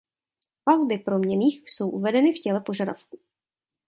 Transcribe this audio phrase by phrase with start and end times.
[0.69, 3.19] Vazby proměnných jsou uvedeny v těle požadavku.